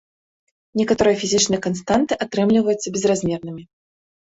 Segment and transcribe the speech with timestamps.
[0.81, 3.63] Некаторыя фізічныя канстанты атрымліваюцца безразмернымі.